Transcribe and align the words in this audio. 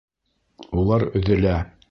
Улар 0.83 1.07
өҙөлә! 1.21 1.57